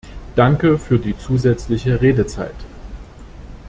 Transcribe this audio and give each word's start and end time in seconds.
Danke 0.35 0.79
für 0.79 0.97
die 0.97 1.15
zusätzliche 1.15 2.01
Redezeit. 2.01 2.55